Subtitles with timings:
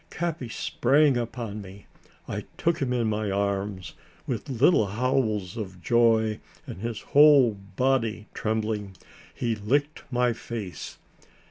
[0.09, 1.85] Capi sprang upon me.
[2.27, 3.93] I took him in my arms;
[4.25, 8.95] with little howls of joy, and his whole body trembling,
[9.35, 10.97] he licked my face.